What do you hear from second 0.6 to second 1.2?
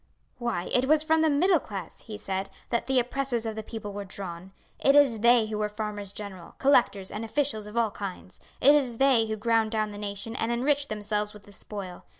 it was